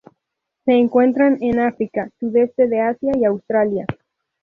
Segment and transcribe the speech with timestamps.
[0.65, 3.85] Se encuentran en África, sudeste de Asia y Australia.